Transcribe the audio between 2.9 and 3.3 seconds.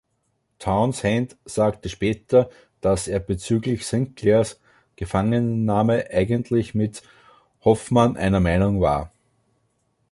er